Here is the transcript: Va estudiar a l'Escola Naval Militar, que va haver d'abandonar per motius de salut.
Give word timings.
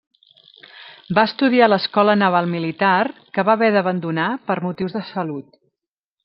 Va 1.17 1.25
estudiar 1.29 1.67
a 1.67 1.67
l'Escola 1.71 2.15
Naval 2.21 2.47
Militar, 2.53 2.95
que 3.37 3.45
va 3.51 3.57
haver 3.59 3.71
d'abandonar 3.77 4.27
per 4.49 4.57
motius 4.69 4.97
de 4.99 5.05
salut. 5.13 5.55